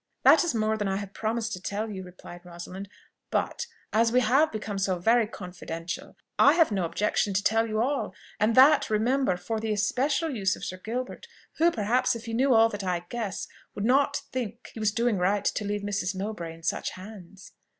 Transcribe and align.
"That 0.23 0.43
is 0.43 0.55
more 0.55 0.77
than 0.77 0.87
I 0.87 0.95
have 0.95 1.13
promised 1.13 1.53
to 1.53 1.61
tell 1.61 1.91
you," 1.91 2.01
replied 2.01 2.43
Rosalind; 2.43 2.89
"but, 3.29 3.67
as 3.93 4.11
we 4.11 4.21
have 4.21 4.51
become 4.51 4.79
so 4.79 4.97
very 4.97 5.27
confidential, 5.27 6.15
I 6.39 6.53
have 6.53 6.71
no 6.71 6.85
objection 6.85 7.35
to 7.35 7.43
tell 7.43 7.67
you 7.67 7.79
all 7.79 8.15
and 8.39 8.55
that, 8.55 8.89
remember, 8.89 9.37
for 9.37 9.59
the 9.59 9.71
especial 9.71 10.31
use 10.31 10.55
of 10.55 10.65
Sir 10.65 10.77
Gilbert, 10.77 11.27
who 11.59 11.69
perhaps, 11.69 12.15
if 12.15 12.25
he 12.25 12.33
knew 12.33 12.51
all 12.51 12.67
that 12.69 12.83
I 12.83 13.05
guess, 13.09 13.47
would 13.75 13.85
not 13.85 14.23
think 14.31 14.71
he 14.73 14.79
was 14.79 14.91
doing 14.91 15.19
right 15.19 15.45
to 15.45 15.65
leave 15.65 15.81
Mrs. 15.83 16.15
Mowbray 16.17 16.51
in 16.51 16.63
such 16.63 16.93
hands." 16.93 17.51